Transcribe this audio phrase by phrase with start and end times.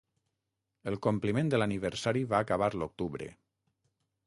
[0.91, 3.31] El compliment de l'aniversari va acabar l'octubre.